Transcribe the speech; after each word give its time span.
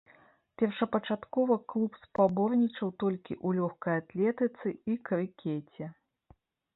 Першапачаткова 0.59 1.57
клуб 1.73 1.99
спаборнічаў 2.05 2.89
толькі 3.03 3.33
ў 3.45 3.47
лёгкай 3.59 3.95
атлетыцы 4.01 4.67
і 4.93 4.97
крыкеце. 5.11 5.85